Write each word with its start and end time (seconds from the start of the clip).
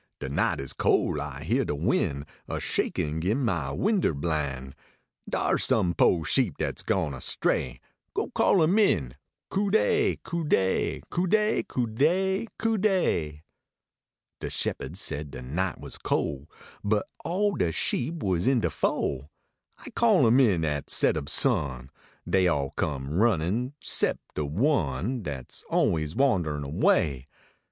De 0.19 0.27
night 0.27 0.59
is 0.59 0.73
col 0.73 1.21
I 1.21 1.43
hear 1.43 1.63
de 1.63 1.75
win, 1.75 2.25
A 2.47 2.59
shakin 2.59 3.21
gin 3.21 3.45
my 3.45 3.69
winder 3.71 4.15
blin; 4.15 4.73
Dars 5.29 5.65
some 5.65 5.93
po 5.93 6.23
sheep 6.23 6.57
dat 6.57 6.79
s 6.79 6.81
gone 6.81 7.13
astray 7.13 7.79
Go 8.15 8.31
call 8.31 8.63
em 8.63 8.79
in, 8.79 9.13
Cu 9.51 9.69
dey! 9.69 10.15
Cu 10.23 10.43
dey! 10.43 11.03
Cu 11.11 11.27
dey! 11.27 11.61
Cn 11.69 11.93
dey! 11.95 12.47
Cu 12.57 12.79
rley! 12.79 13.43
De 14.39 14.47
shepa 14.49 14.89
d 14.89 14.95
said 14.97 15.29
de 15.29 15.41
night 15.43 15.79
was 15.79 15.99
col, 15.99 16.49
But 16.83 17.05
all 17.23 17.53
rle 17.55 17.69
sheep 17.71 18.23
was 18.23 18.47
in 18.47 18.61
de 18.61 18.71
fol*. 18.71 19.29
I 19.85 19.91
called 19.91 20.25
em 20.25 20.39
in 20.39 20.65
at 20.65 20.89
set 20.89 21.15
ob 21.15 21.29
sun: 21.29 21.91
Dey 22.27 22.47
all 22.47 22.71
come 22.71 23.13
runnin 23.13 23.73
sep 23.79 24.17
de 24.33 24.45
one 24.45 25.21
Dat 25.21 25.51
s 25.51 25.63
always 25.69 26.15
wanderin 26.15 26.63
away. 26.63 27.27